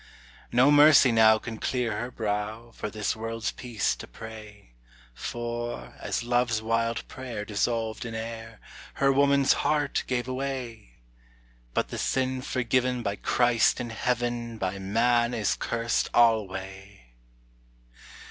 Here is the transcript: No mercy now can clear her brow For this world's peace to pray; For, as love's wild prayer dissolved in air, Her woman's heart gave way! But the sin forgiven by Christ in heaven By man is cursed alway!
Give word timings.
No 0.51 0.71
mercy 0.71 1.11
now 1.11 1.37
can 1.37 1.59
clear 1.59 1.95
her 1.99 2.09
brow 2.09 2.71
For 2.73 2.89
this 2.89 3.15
world's 3.15 3.51
peace 3.51 3.95
to 3.97 4.07
pray; 4.07 4.71
For, 5.13 5.93
as 5.99 6.23
love's 6.23 6.59
wild 6.59 7.07
prayer 7.07 7.45
dissolved 7.45 8.03
in 8.03 8.15
air, 8.15 8.59
Her 8.95 9.13
woman's 9.13 9.53
heart 9.61 10.03
gave 10.07 10.27
way! 10.27 10.93
But 11.75 11.89
the 11.89 11.99
sin 11.99 12.41
forgiven 12.41 13.03
by 13.03 13.15
Christ 13.15 13.79
in 13.79 13.91
heaven 13.91 14.57
By 14.57 14.79
man 14.79 15.35
is 15.35 15.55
cursed 15.55 16.09
alway! 16.15 17.03